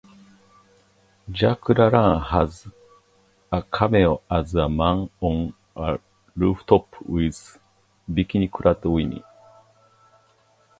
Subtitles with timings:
[1.31, 2.67] Jack LaLanne has
[3.51, 5.99] a cameo as a man on a
[6.35, 7.59] rooftop with
[8.11, 9.23] bikini-clad women.